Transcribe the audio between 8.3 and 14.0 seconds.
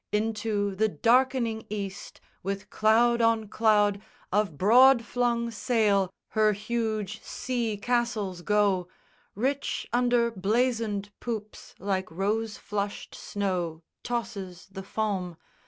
go: Rich under blazoned poops like rose flushed snow